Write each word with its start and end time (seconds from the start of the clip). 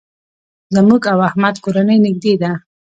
زموږ 0.75 1.01
او 1.13 1.19
احمد 1.29 1.55
کورنۍ 1.63 1.97
نېږدې 2.05 2.33
ده. 2.41 2.51